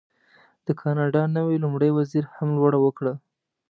د 0.65 0.67
کاناډا 0.81 1.23
نوي 1.37 1.57
لومړي 1.63 1.89
وزیر 1.97 2.23
هم 2.35 2.49
لوړه 2.57 2.79
وکړه. 2.81 3.13